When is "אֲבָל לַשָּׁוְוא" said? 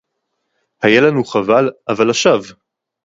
1.91-2.53